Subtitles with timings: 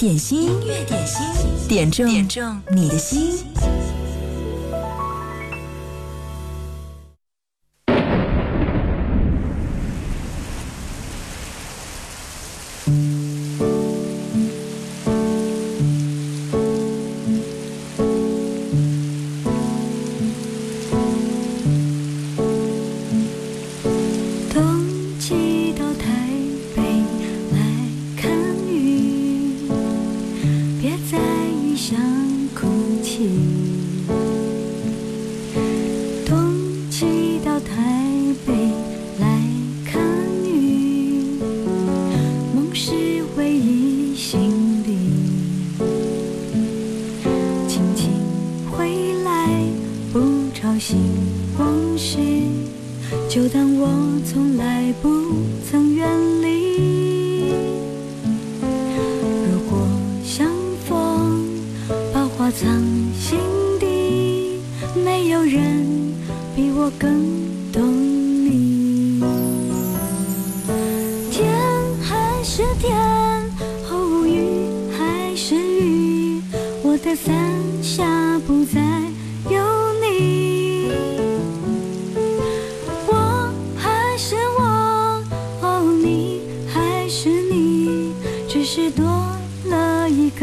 [0.00, 1.26] 点心，音乐点心，
[1.68, 3.44] 点中点中你的心。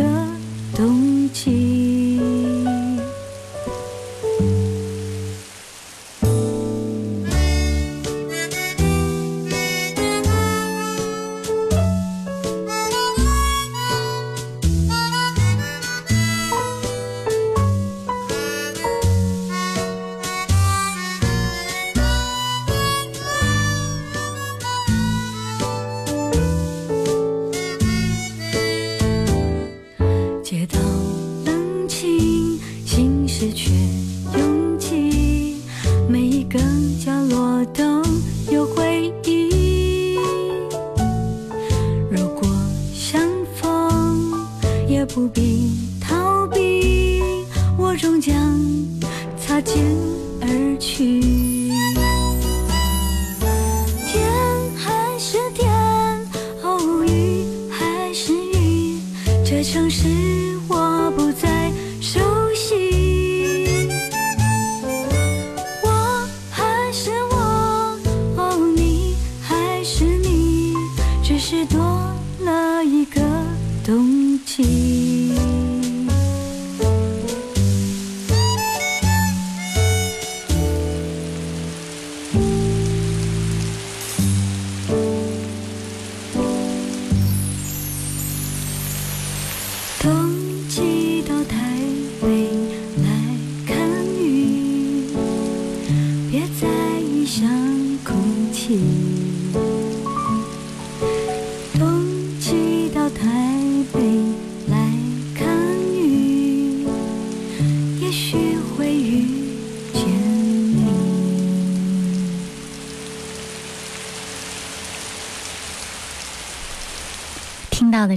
[0.07, 0.27] 的
[0.75, 1.86] 冬季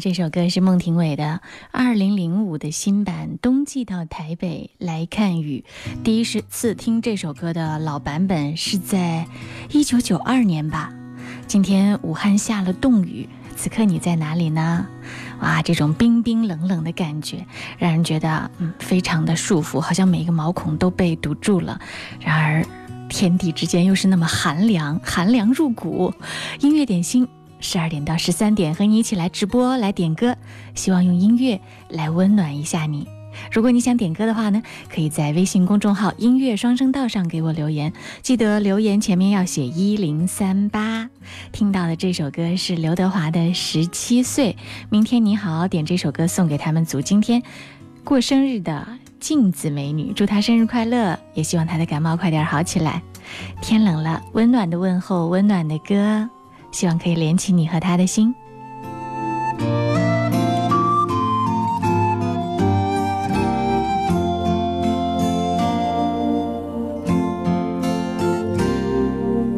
[0.00, 5.62] 这首歌是孟庭苇的二零零五的新版《冬季到台北来看雨》。
[6.02, 9.26] 第一次听这首歌的老版本是在
[9.70, 10.90] 一九九二年吧。
[11.46, 14.86] 今天武汉下了冻雨，此刻你在哪里呢？
[15.42, 17.44] 哇，这种冰冰冷冷的感觉，
[17.76, 21.78] 让人觉得嗯非常的束缚，好像每一个毛孔都被堵住了。
[22.20, 22.64] 然而
[23.10, 26.14] 天地之间又是那么寒凉，寒凉入骨。
[26.60, 27.28] 音乐点心。
[27.60, 30.36] 十二点到十三点，和你一起来直播来点歌，
[30.74, 33.06] 希望用音乐来温暖一下你。
[33.52, 34.60] 如果你想点歌的话呢，
[34.92, 41.08] 可以在微信公众号“音乐双声道”上给我留言，记得留言前面要写一零三八。
[41.52, 44.52] 听到的这首歌是刘德华的《十七岁》。
[44.90, 47.40] 明天你好，点这首歌送给他们组今天
[48.02, 48.84] 过生日的
[49.20, 53.00] 镜子美女，祝她生日快乐，也希望她的感冒快点好起来。
[53.62, 56.28] 天冷了，温暖的问候，温暖的歌。
[56.72, 58.34] 希望可以连起你和他的心。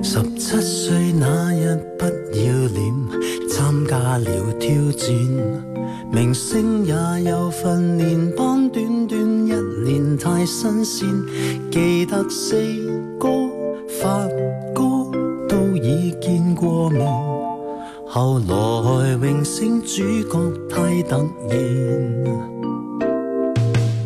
[0.02, 2.92] 十七岁那日不要脸，
[3.48, 5.08] 参加了挑战，
[6.10, 6.94] 明星也
[7.30, 9.52] 有训练班，短短一
[9.84, 11.08] 年太新鲜，
[11.70, 12.56] 记得四
[13.18, 13.28] 哥
[16.20, 16.54] 见。
[16.54, 17.04] 过面，
[18.06, 20.38] 后来荣升主角
[20.68, 21.16] 太突
[21.48, 21.56] 然。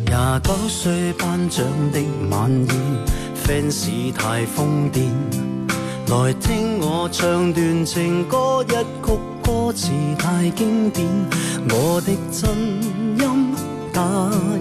[0.05, 1.99] 廿九岁颁奖的
[2.31, 2.69] 晚宴
[3.35, 5.09] ，fans 太疯癫，
[6.09, 11.05] 来听我唱段情歌，一曲歌词太经典，
[11.69, 12.49] 我的真
[13.19, 13.55] 音
[13.93, 14.01] 假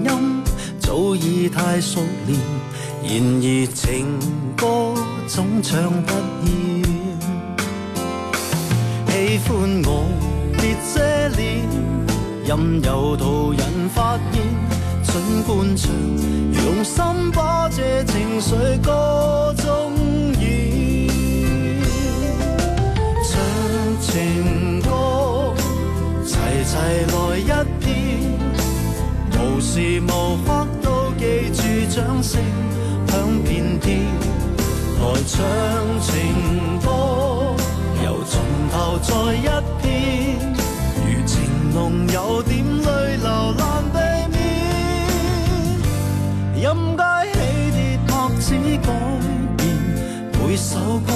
[0.05, 0.43] 音
[0.79, 2.39] 早已太熟练，
[3.05, 3.11] 然
[3.41, 4.19] 而情
[4.57, 4.93] 歌
[5.27, 6.13] 总唱不
[6.47, 6.66] 厌。
[9.27, 10.07] 喜欢我
[10.53, 11.03] 别遮
[11.37, 11.67] 脸，
[12.45, 13.61] 任由途人
[13.93, 14.41] 发现。
[15.03, 15.91] 尽管唱，
[16.55, 17.03] 用心
[17.33, 19.93] 把这情绪歌中
[20.39, 21.81] 演。
[23.25, 23.35] 唱
[24.01, 25.53] 情歌，
[26.25, 26.77] 齐齐
[27.11, 27.51] 来一
[27.81, 27.91] 遍，
[29.33, 30.49] 无时无刻
[30.81, 31.59] 都记住
[31.91, 32.41] 掌声
[33.09, 34.07] 响遍天。
[35.01, 35.35] 来唱
[36.01, 36.15] 情
[36.81, 36.86] 歌。
[38.77, 39.49] 留在一
[39.81, 40.37] 片，
[41.01, 41.35] 如情
[41.73, 43.97] 浓有点泪流难避
[44.37, 44.37] 免。
[46.57, 46.63] 音
[46.95, 47.03] 阶
[47.33, 47.39] 起
[47.73, 48.45] 跌拍子
[48.83, 48.89] 改
[49.57, 49.65] 变，
[50.39, 50.77] 每首
[51.07, 51.11] 歌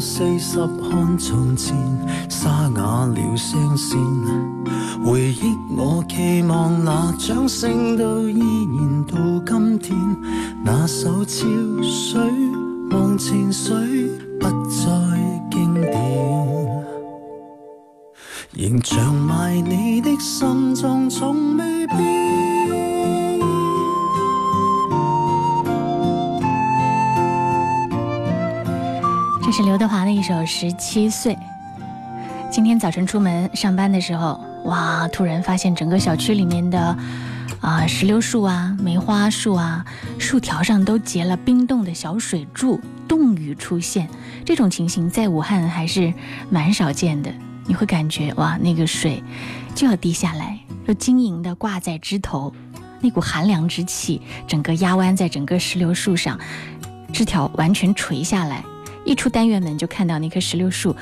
[0.00, 1.76] 四十看从前，
[2.28, 3.98] 沙哑了声线。
[5.04, 8.38] 回忆我期望那掌声都依
[8.76, 9.96] 然到今天，
[10.64, 11.46] 那首潮
[11.82, 12.20] 水
[12.90, 13.74] 望情水
[14.38, 14.86] 不再
[15.50, 15.92] 经典，
[18.52, 23.01] 仍长埋你的心中从未变。
[29.52, 31.34] 是刘德华的一首《十七岁》。
[32.50, 34.40] 今天早晨出门上班的时候。
[34.64, 35.08] 哇！
[35.08, 36.96] 突然发现整个小区里面的
[37.60, 39.84] 啊石榴树啊、梅花树啊，
[40.20, 44.08] 树条上都结了冰冻的小水柱，冻雨出现。
[44.46, 46.14] 这种情形在武汉还是
[46.48, 47.30] 蛮少见的。
[47.66, 49.22] 你会感觉哇，那个水
[49.74, 52.54] 就要滴下来，又晶莹的挂在枝头，
[53.00, 56.38] 那股寒凉之气整个压弯在整个石榴树上，
[57.12, 58.64] 枝条完全垂下来。
[59.04, 60.94] 一出单元门就看到那棵石榴树，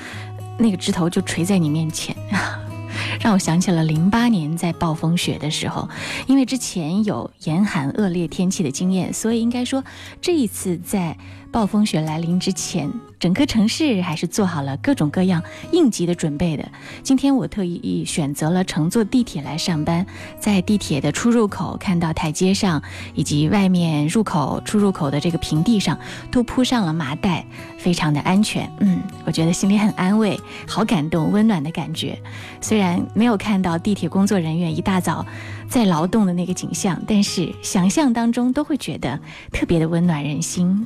[0.58, 2.14] 那个枝头就垂在你面前。
[3.20, 5.88] 让我想起了零八年在暴风雪的时候，
[6.26, 9.84] 因为之前有严寒恶劣天气的经验，所以应该说
[10.20, 11.16] 这一次在。
[11.52, 15.42] 暴风雪来临之前，整个城市还是做好了各种各样
[15.72, 16.66] 应急的准备的。
[17.02, 20.06] 今天我特意选择了乘坐地铁来上班，
[20.38, 22.80] 在地铁的出入口看到台阶上
[23.14, 25.98] 以及外面入口、出入口的这个平地上
[26.30, 27.44] 都铺上了麻袋，
[27.78, 28.70] 非常的安全。
[28.78, 32.16] 嗯，我觉得心里很安慰，好感动，温暖的感觉。
[32.60, 35.26] 虽然没有看到地铁工作人员一大早
[35.70, 39.18] 在劳动的那个景象，但是想象当中都会觉得
[39.52, 40.84] 特别的温暖人心。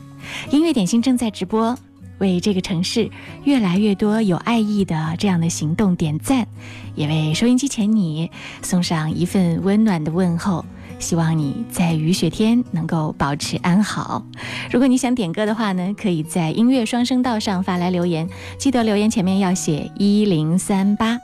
[0.51, 1.77] 音乐点心正在直播，
[2.19, 3.11] 为这个城市
[3.45, 6.47] 越来越多有爱意的这样的行动点赞，
[6.95, 10.65] 也为收音机前你送上一份温暖的问候。
[11.01, 14.25] 希望你在雨雪天能够保持安好。
[14.71, 21.19] 如果你想点歌的话呢，可以在音乐双声道上发来留言，记得留言前面要写一零三八。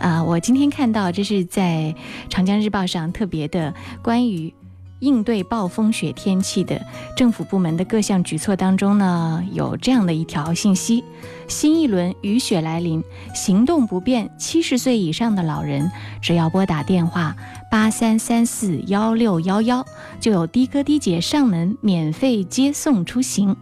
[0.00, 1.94] 啊，我今天看到这是在
[2.28, 4.52] 长江日报上特别的关于。
[5.00, 6.80] 应对暴风雪天气的
[7.14, 11.04] 政府部门的各项举措当中呢，有这样的一条信息：
[11.48, 17.36] 新一轮雨雪来临，行动不便、七十岁以上的老人，只要拨打电话
[17.70, 19.84] 八三三四幺六幺幺，
[20.18, 23.54] 就有的哥的姐上门免费接送出行。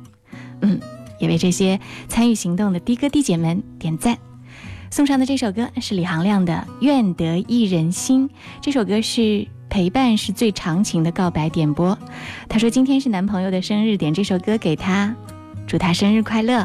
[0.61, 0.81] 嗯，
[1.19, 4.17] 也为这些参与行动的的哥的姐们点赞。
[4.95, 8.29] 送上的这首歌是李行亮的《愿得一人心》，
[8.61, 9.45] 这首歌是。
[9.69, 11.99] 陪伴是最长情的告白点播。
[12.49, 15.13] 他说今天是男朋友的生日，点这首歌给他，
[15.67, 16.65] 祝他生日快乐。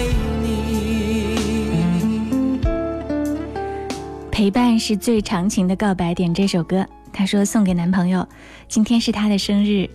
[4.41, 6.15] 陪伴是最长情的告白。
[6.15, 6.83] 点这首歌，
[7.13, 8.27] 他说送给男朋友，
[8.67, 9.87] 今天是他的生日，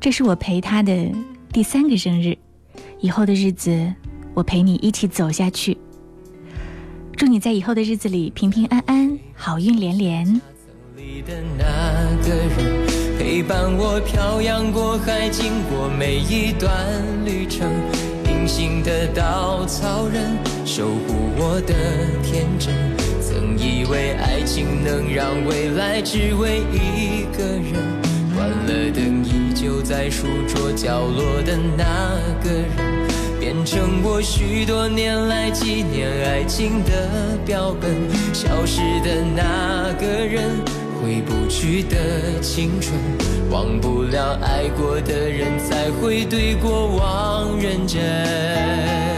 [0.00, 1.10] 这是我陪他的
[1.52, 2.38] 第三个生日，
[3.00, 3.92] 以后的日子
[4.34, 5.76] 我陪你一起走下去。
[7.16, 10.40] 祝你在以后的日子里平平安安，好运连连。
[13.18, 16.72] 陪伴我漂洋过海，经过每一段
[17.24, 17.68] 旅程，
[18.30, 21.74] 隐形的稻草人，守护我的
[22.22, 22.72] 天真。
[23.58, 27.74] 以为爱情能让未来只为一个人，
[28.34, 33.08] 关了灯依旧在书桌角落的那个人，
[33.40, 37.90] 变成我许多年来纪念爱情的标本。
[38.32, 40.50] 消失的那个人，
[41.02, 42.94] 回不去的青春，
[43.50, 49.17] 忘不了爱过的人，才会对过往认真。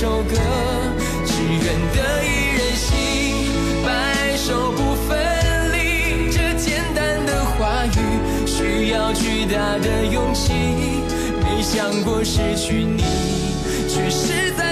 [0.00, 0.34] 首歌，
[1.26, 3.52] 只愿得一人心，
[3.84, 5.18] 白首不分
[5.74, 6.32] 离。
[6.32, 10.54] 这简单的话语需要巨大的勇气，
[11.42, 13.02] 没想过失去你，
[13.90, 14.69] 却是在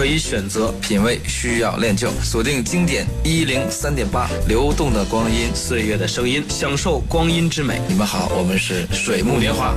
[0.00, 2.10] 可以选择，品味需要练就。
[2.22, 7.78] 锁定经典一零三点八，流动的光阴，岁月的声音，享受光阴之美。
[7.86, 9.74] 你们好，我们是水木年华。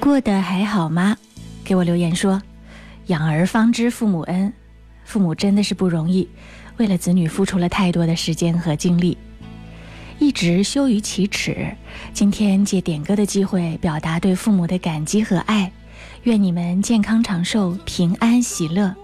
[0.00, 1.16] 过得还好吗？
[1.62, 2.42] 给我留言说，
[3.06, 4.52] 养儿方知父母恩，
[5.04, 6.28] 父母真的是不容易，
[6.76, 9.16] 为了子女付出了太多的时间和精力，
[10.18, 11.68] 一直羞于启齿。
[12.12, 15.70] 今天借点歌的机会，表达对父母的感激和爱，
[16.22, 18.94] 愿你们健康长寿、平安喜乐。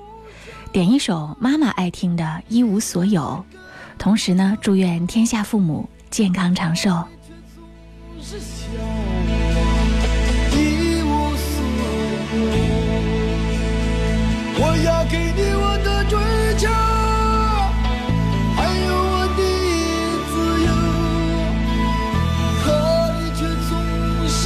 [0.73, 3.45] 点一首妈妈爱听的《一无所有》，
[3.99, 6.91] 同时呢，祝愿天下父母健康长寿。
[14.57, 16.19] 我要给你我的追
[16.59, 16.69] 求，
[18.57, 19.41] 还有我的
[20.31, 20.33] 自
[20.65, 20.69] 由，
[22.65, 22.67] 可
[23.21, 23.73] 你却总
[24.29, 24.43] 是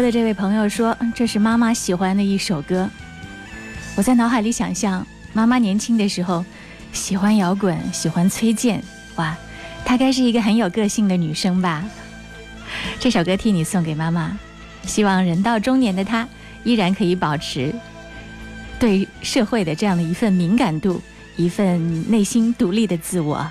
[0.00, 2.88] 的这位朋友说：“这是妈妈喜欢的一首歌。”
[3.96, 6.44] 我在脑海里想象妈妈年轻的时候
[6.92, 8.82] 喜欢摇滚，喜欢崔健，
[9.16, 9.36] 哇，
[9.84, 11.84] 她该是一个很有个性的女生吧？
[12.98, 14.38] 这首歌替你送给妈妈，
[14.84, 16.26] 希望人到中年的她
[16.64, 17.74] 依然可以保持
[18.78, 21.02] 对社会的这样的一份敏感度，
[21.36, 23.46] 一份内心独立的自我。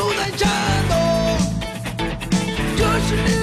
[0.00, 0.48] 都在颤
[0.88, 0.94] 抖，
[2.74, 3.39] 这是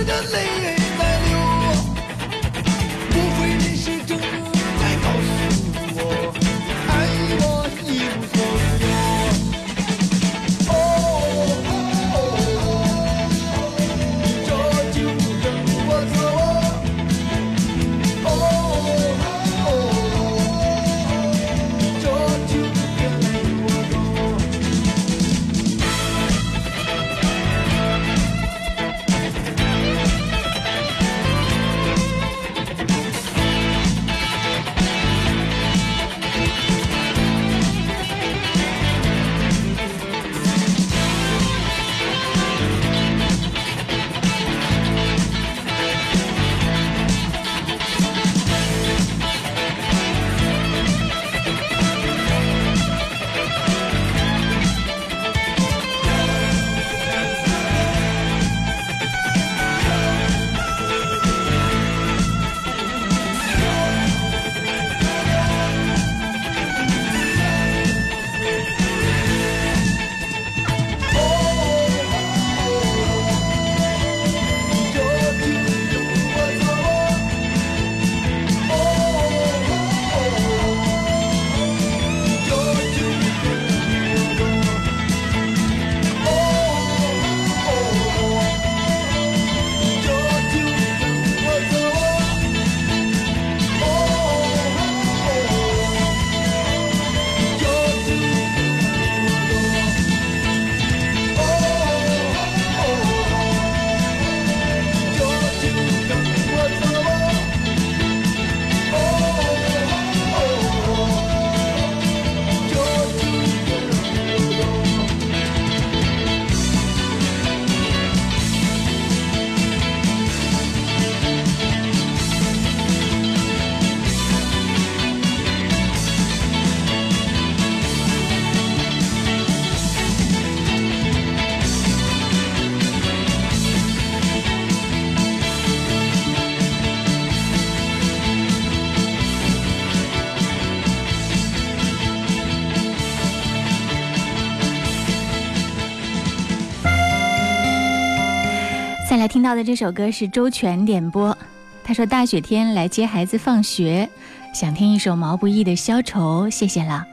[149.47, 151.37] 到的这首歌是周全点播，
[151.81, 154.09] 他说大雪天来接孩子放学，
[154.53, 157.07] 想听一首毛不易的《消愁》，谢谢了。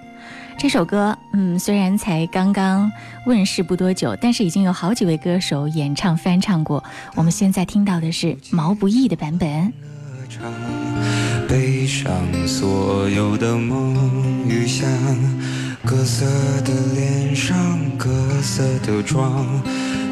[0.58, 2.90] 这首歌，嗯，虽然才刚刚
[3.24, 6.82] 问世不多久，但是已经有好几位歌手演唱翻唱过。
[7.14, 9.72] 我们现在听到的是毛不易的版本。
[11.48, 12.12] 背上
[12.48, 14.90] 所有的梦与想，
[15.84, 16.26] 各色
[16.62, 17.56] 的脸上，
[17.96, 18.10] 各
[18.42, 19.46] 色的妆，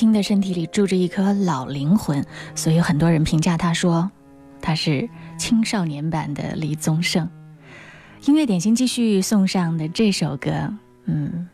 [0.00, 4.10] 轻的身体里住着一颗老灵魂，所以很多人评价他说，
[4.62, 7.28] 他是青少年版的李宗盛。
[8.24, 10.72] 音乐点心继续送上的这首歌，
[11.04, 11.46] 嗯，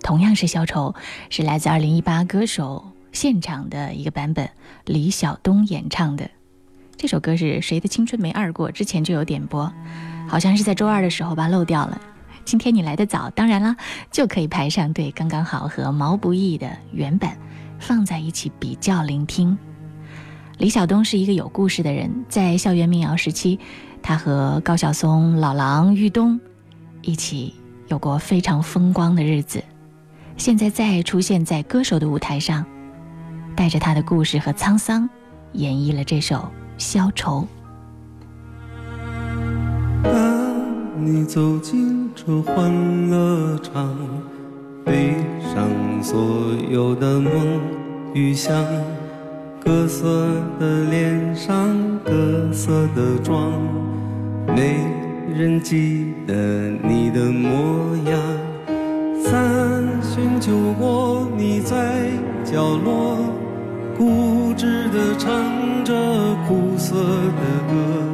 [0.00, 0.94] 同样是消愁，
[1.28, 4.48] 是来自二零一八歌手现场的一个版本，
[4.84, 6.30] 李晓东演唱的。
[6.96, 8.70] 这首歌是谁的青春没二过？
[8.70, 9.72] 之前就有点播，
[10.28, 12.00] 好像是在周二的时候吧，漏掉了。
[12.44, 13.74] 今天你来的早，当然了，
[14.10, 17.36] 就可以排上队，刚刚好和毛不易的原版
[17.78, 19.56] 放在一起比较聆听。
[20.58, 23.58] 李晓东是一个有故事的人，在校园民谣时期，
[24.02, 26.38] 他和高晓松、老狼、玉东
[27.02, 27.54] 一起
[27.88, 29.62] 有过非常风光的日子。
[30.36, 32.64] 现在再出现在歌手的舞台上，
[33.56, 35.08] 带着他的故事和沧桑，
[35.54, 36.36] 演绎了这首
[36.76, 37.46] 《消愁》。
[40.96, 43.96] 你走进这欢乐场，
[44.84, 45.68] 背上
[46.00, 47.32] 所有的梦
[48.14, 48.54] 与想，
[49.64, 50.06] 各色
[50.60, 53.50] 的脸上，各色的妆，
[54.54, 54.76] 没
[55.36, 58.20] 人记得你的模样。
[59.18, 62.08] 三巡酒过，你在
[62.44, 63.16] 角落，
[63.98, 65.28] 固执地唱
[65.84, 65.92] 着
[66.46, 68.13] 苦涩的歌。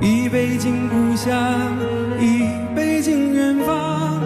[0.00, 1.36] 一杯敬故乡，
[2.20, 4.20] 一杯敬远方，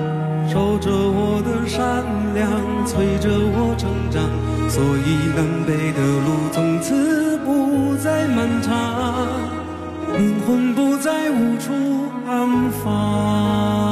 [0.49, 2.05] 守着我的善
[2.35, 2.51] 良，
[2.87, 4.23] 催着我成长。
[4.69, 9.27] 所以南北的路从此不再漫长，
[10.17, 11.73] 灵魂不再无处
[12.27, 13.92] 安放。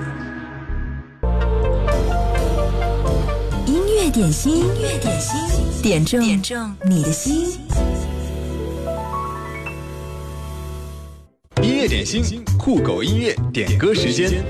[4.11, 7.57] 点心，音乐点心，点中点中你的心。
[11.63, 14.43] 音乐点心，酷狗音乐点歌时间。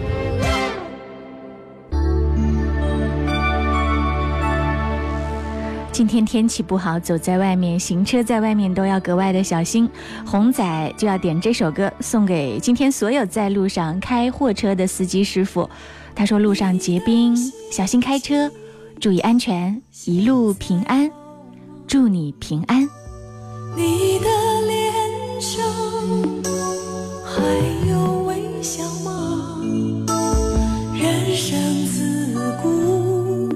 [5.91, 9.87] 今天天气不好，走在外面，行车在外面都要格外的小心。
[10.25, 15.69] 红仔就要点这首歌，送给今天所有在路上开货车的司机师傅。
[16.15, 17.37] 他说：“路上结冰，
[17.71, 18.51] 小心开车，
[19.01, 21.11] 注意安全，一路平安，
[21.87, 22.87] 祝你平安。”
[23.75, 24.27] 你的
[24.67, 25.65] 脸上
[27.25, 27.41] 还
[27.89, 29.59] 有微笑吗？
[30.93, 33.49] 人生自古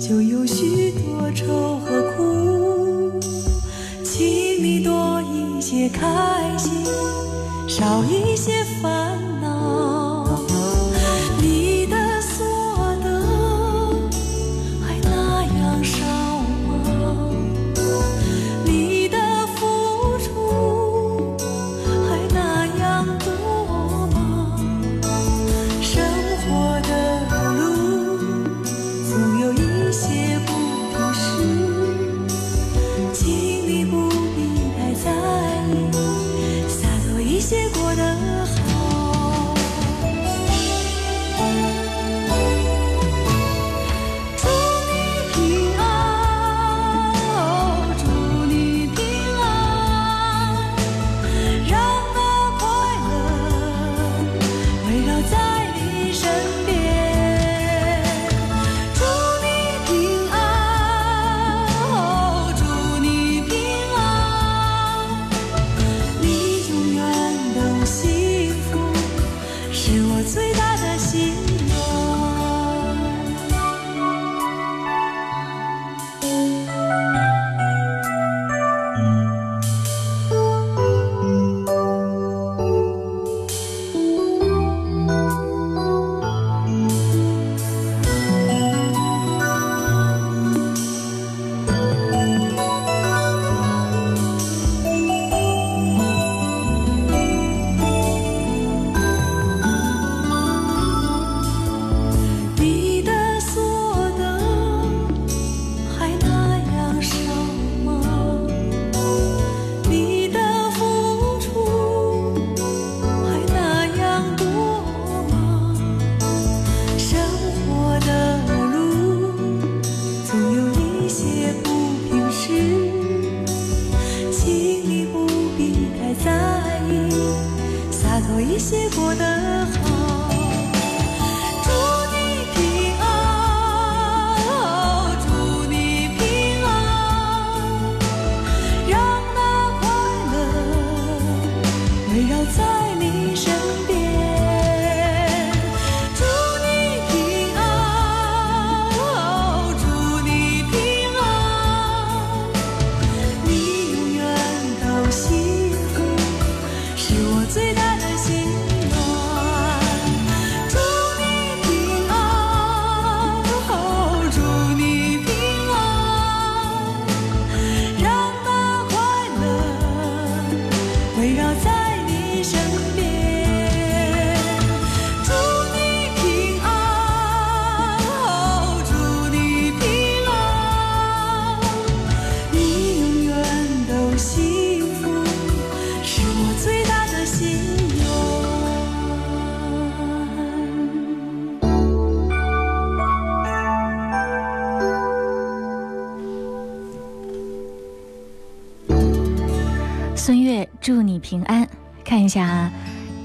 [0.00, 3.20] 就有许多愁和苦，
[4.02, 4.24] 请
[4.64, 6.82] 你多一些开心，
[7.68, 8.97] 少一些烦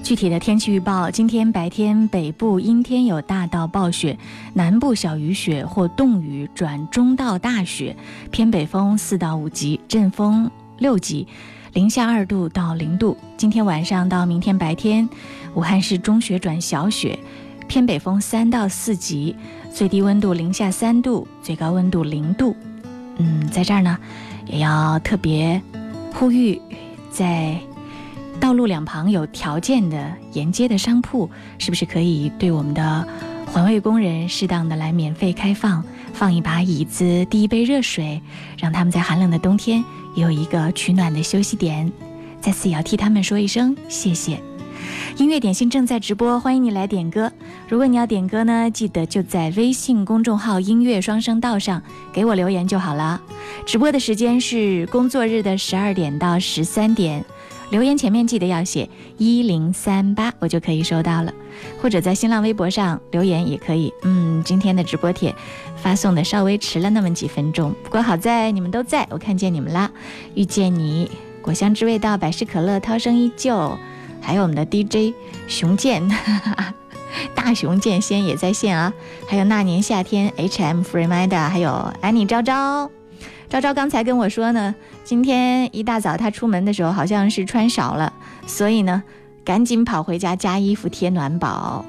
[0.04, 4.18] 具体的天气预报：今天白天北部阴天有大到暴雪，
[4.54, 7.96] 南部小雨雪或冻雨转中到大雪，
[8.30, 11.26] 偏北风四到五级，阵风六级，
[11.72, 13.16] 零下二度到零度。
[13.38, 15.08] 今天晚上到明天白天，
[15.56, 17.18] 武汉市中雪转小雪，
[17.70, 19.34] 偏北风三到四级，
[19.72, 22.54] 最低温度零下三度，最高温度零度。
[23.20, 23.98] 嗯，在这儿呢，
[24.48, 25.62] 也要特别
[26.14, 26.62] 呼吁，
[27.10, 27.58] 在
[28.44, 33.08] 道路两旁有条件的沿街的商铺，是不是可以对我们的
[33.46, 38.22] 环卫工人适当的来免费开放，放一把椅子，递一杯热水，
[38.58, 39.82] 让他们在寒冷的冬天
[40.14, 41.90] 有一个取暖的休息点。
[42.42, 44.38] 在此也要替他们说一声谢谢。
[45.16, 47.32] 音乐点心正在直播，欢迎你来点歌。
[47.70, 53.22] 如果你要点歌呢，记得就在微信公众号“音乐双声道”上给我留言就好了。
[53.66, 57.24] 直播的时间是工作日的十二点到十三点，
[57.70, 61.34] 留言前面记得要写一零三八，我就可以收到了。
[61.82, 63.92] 或者在新浪微博上留言也可以。
[64.04, 65.34] 嗯，今天的直播帖
[65.76, 69.90] 发送的稍微迟了那么几分钟，不过好在你们都在，我看见你们啦。
[70.36, 71.10] 遇见你，
[71.42, 73.78] 果香之味道，百事可乐，涛声依旧。
[74.22, 75.14] 还有我们的 DJ
[75.48, 76.08] 熊健，
[77.36, 78.94] 大熊健先也在线啊，
[79.28, 82.90] 还有那年夏天 HM Freemida，还有安妮昭昭，
[83.54, 88.12] 昭昭刚才跟我说呢，今天一大早她出门的时候好像是穿少了，
[88.48, 89.04] 所以呢
[89.46, 91.86] 赶紧跑回家加衣服贴暖宝，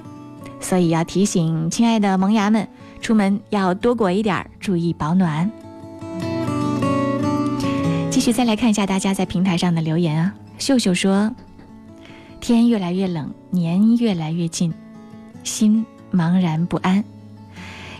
[0.60, 2.68] 所以要提醒亲爱的萌芽们，
[3.00, 5.50] 出门要多裹一点，注意保暖。
[8.10, 11.34] 继续再来看一下大家在平台上的留言啊，秀秀说。
[12.40, 14.74] 天越来越冷，年越来越近，
[15.44, 17.02] 心茫然不安。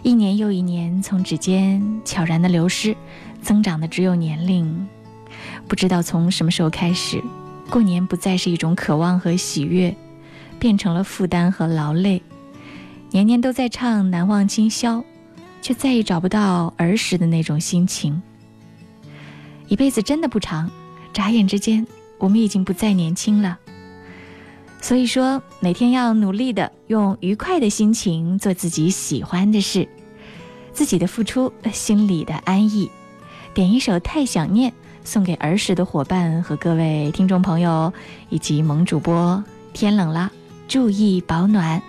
[0.03, 2.94] 一年又一年从指尖悄然的流失，
[3.44, 4.88] 增长的只有年龄。
[5.68, 7.22] 不知道从什么时候开始，
[7.70, 9.94] 过年不再是一种渴望和喜悦，
[10.59, 12.20] 变成了负担和劳累。
[13.11, 14.98] 年年都在唱《难忘今宵》，
[15.62, 18.20] 却再也找不到儿时的那种心情。
[19.68, 20.70] 一辈子真的不长，
[21.12, 21.87] 眨眼之间，
[22.18, 23.59] 我们已经不再年轻了。
[24.80, 29.88] 所以说，每天要努力的用愉快的心情做自己喜欢的事，
[30.72, 32.90] 自己的付出，心里的安逸。
[33.55, 34.71] 点一首《太想念》，
[35.05, 37.93] 送给儿时的伙伴和各位听众朋友，
[38.29, 39.43] 以及萌主播。
[39.73, 40.31] 天冷了，
[40.67, 41.81] 注意保暖。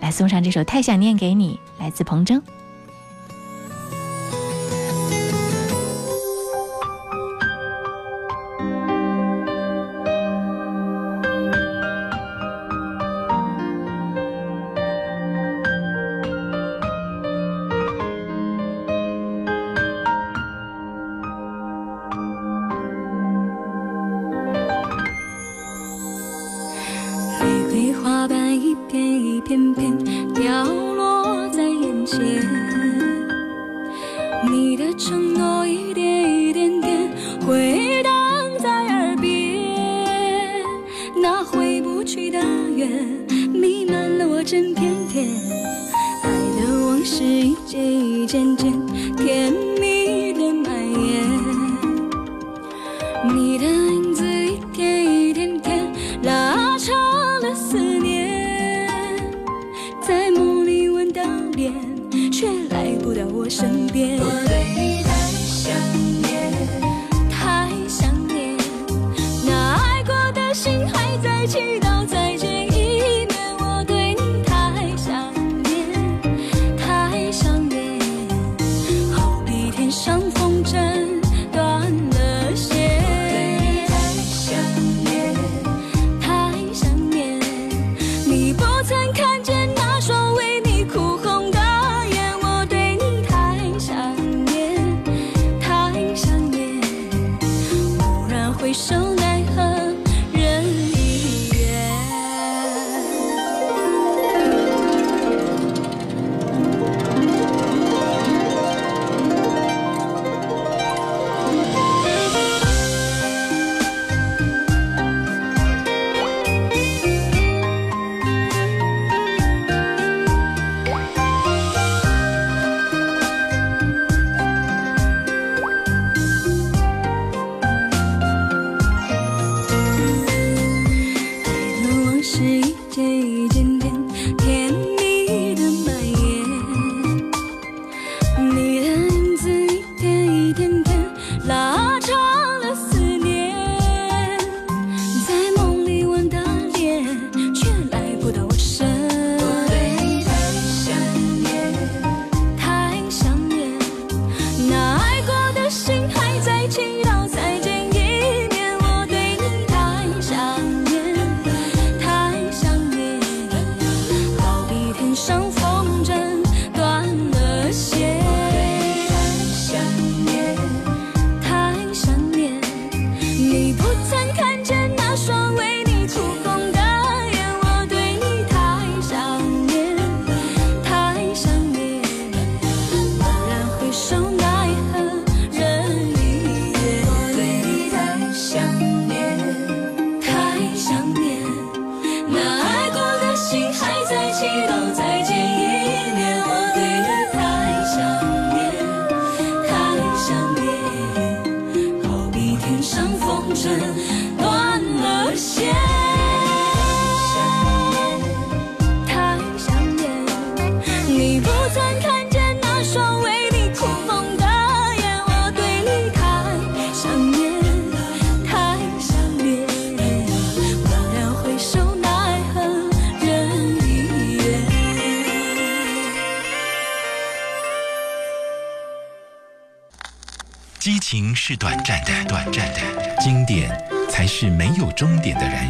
[0.00, 2.42] 来送上这首《太想念》给你，来自彭铮。
[53.86, 56.94] 影子一天一天天拉长
[57.40, 59.16] 了思念，
[60.00, 61.22] 在梦里吻的
[61.52, 61.72] 脸，
[62.32, 64.18] 却来不到我身边。
[64.18, 65.72] 我对你太想
[66.22, 66.52] 念，
[67.30, 68.56] 太想念，
[69.46, 72.45] 那爱过的心还在祈祷再见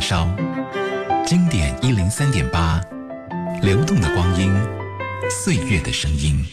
[0.09, 0.29] 烧。
[1.27, 2.81] 经典一零三点八
[3.61, 4.55] 流动的光阴
[5.29, 6.47] 岁月的声音。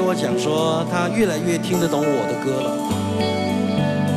[0.00, 2.72] 跟我讲说，他越来越听得懂我的歌了。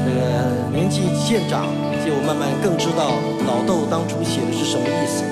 [0.07, 1.67] 这个年纪渐长，
[2.07, 5.27] 就慢慢更知道老豆当初写的是什么意思。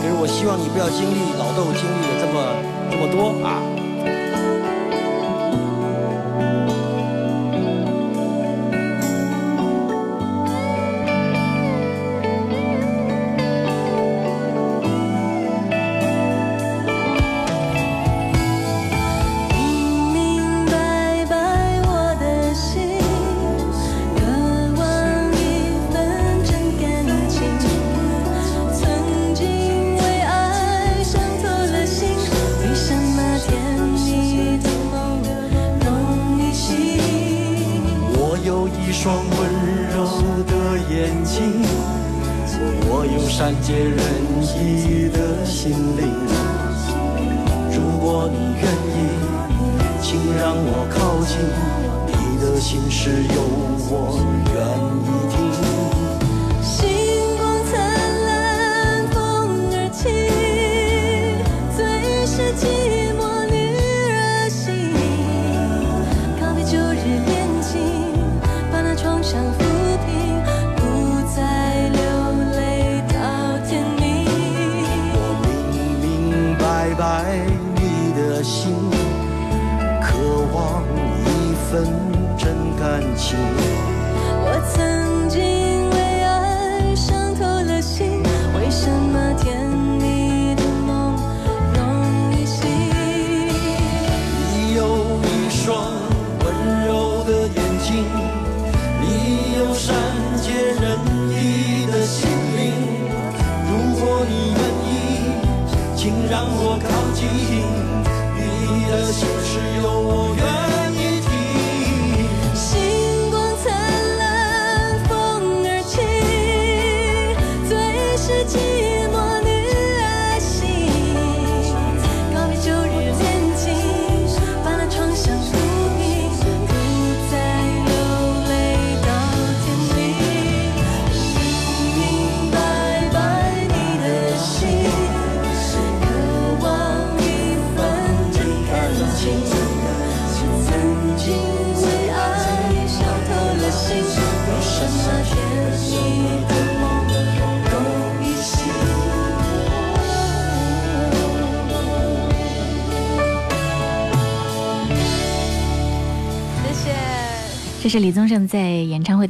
[0.00, 2.56] 可是我希望你不要经历老豆经历的这么
[2.90, 3.60] 这么多啊。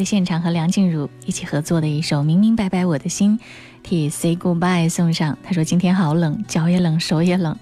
[0.05, 3.39] 现场和梁静茹一起合作的一首《明明白白我的心》，
[3.83, 5.39] 替 Say Goodbye 送上。
[5.43, 7.57] 他说今天好冷，脚也冷，手也冷。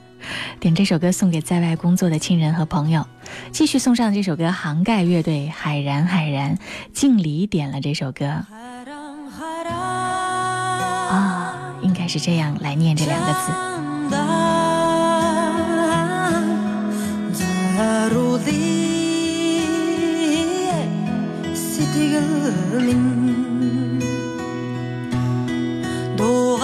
[0.61, 3.07] 点这首歌送给在外工作的亲人和朋友。
[3.51, 6.57] 继续送上这首歌，杭盖乐队《海然海然》，
[6.93, 8.27] 敬礼点了这首歌。
[11.11, 13.53] 啊，应该是这样来念这两个字。
[21.93, 23.99] 的格林
[26.17, 26.57] 多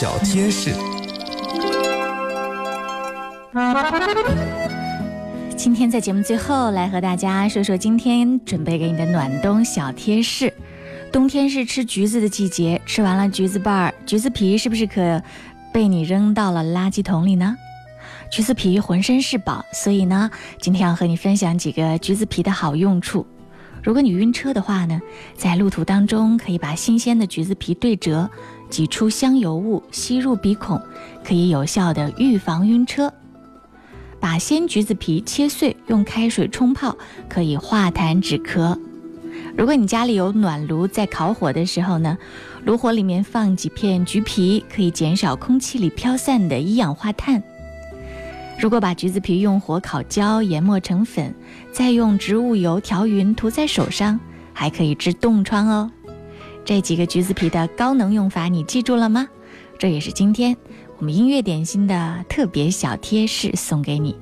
[0.00, 0.70] 小贴士。
[5.54, 10.50] 今天在节目最后来和大家说说今天准备给你的暖冬小贴士。
[11.12, 15.22] 冬天是吃橘子的季节，吃完了橘子瓣儿、橘子皮，是不是可
[15.70, 17.54] 被你扔到了垃圾桶里呢？
[18.32, 20.30] 橘子皮浑身是宝，所以呢，
[20.62, 23.26] 今天要和你分享几个橘子皮的好用处。
[23.82, 24.98] 如果你晕车的话呢，
[25.36, 28.30] 在路途当中可以把新鲜的橘子皮对折，
[28.70, 30.80] 挤出香油雾吸入鼻孔，
[31.24, 33.12] 可以有效的预防晕车。
[34.20, 36.96] 把鲜橘子皮切碎，用开水冲泡，
[37.28, 38.78] 可以化痰止咳。
[39.56, 42.16] 如果你家里有暖炉，在烤火的时候呢，
[42.64, 47.42] 炉火里面放几片橘皮，可以减少空气里飘散的一氧化碳。
[48.60, 51.34] 如果把橘子皮用火烤焦，研磨成粉，
[51.72, 54.20] 再用植物油调匀涂在手上，
[54.52, 55.90] 还可以治冻疮哦。
[56.70, 59.26] 这几个橘子皮的高能用法，你记住了吗？
[59.76, 60.56] 这也是今天
[60.98, 64.14] 我们音乐点心的特别小贴士，送给你。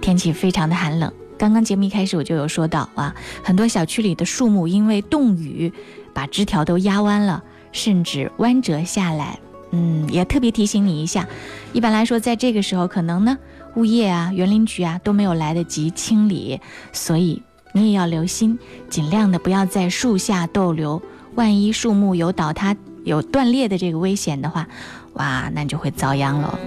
[0.00, 3.14] 天气非常的寒冷，刚刚节目一开始我就有说到啊，
[3.44, 5.70] 很多小区里的树木因为冻雨，
[6.14, 9.38] 把枝条都压弯了，甚至弯折下来。
[9.72, 11.28] 嗯，也特别提醒你一下，
[11.74, 13.36] 一般来说，在这个时候，可能呢，
[13.76, 16.58] 物业啊、园林局啊都没有来得及清理，
[16.94, 17.42] 所以
[17.74, 18.58] 你也要留心，
[18.88, 21.02] 尽量的不要在树下逗留。
[21.34, 24.66] 万一树木有倒塌、有断裂的这个危险的话，
[25.14, 26.58] 哇，那你就会遭殃了。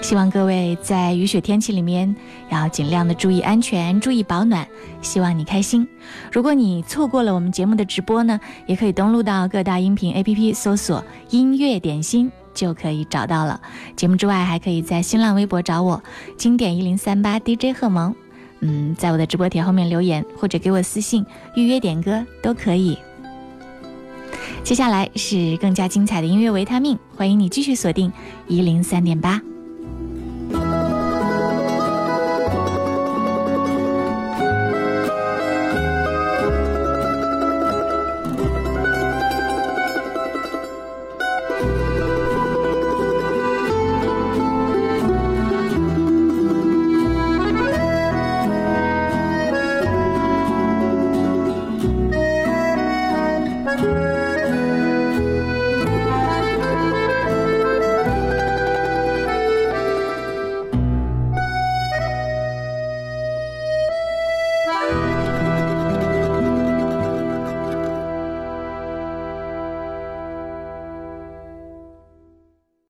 [0.00, 2.14] 希望各位在雨雪天气里面
[2.50, 4.66] 要尽量的注意安全，注意保暖。
[5.00, 5.86] 希望你开心。
[6.30, 13.60] 如果你错过了我们节目的直播呢，也可以登录到各大音频 APP 搜索“音乐点心”就可以找到了。
[13.96, 16.02] 节目之外，还可以在新浪微博找我
[16.38, 18.14] “经典一零三八 DJ 贺萌”，
[18.60, 22.96] 嗯，在我的直播帖后面留言或者给我私信预约点歌都可以。
[24.64, 28.12] 接下来是更加精彩的音乐维他命，欢迎你继续锁定
[28.46, 29.40] 一零三点八。